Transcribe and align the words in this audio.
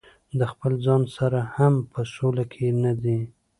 د 0.39 0.41
خپل 0.51 0.73
ځان 0.85 1.01
سره 1.17 1.39
هم 1.55 1.73
په 1.91 2.01
سوله 2.13 2.43
کې 2.53 2.65
نه 2.83 2.93
دي. 3.03 3.19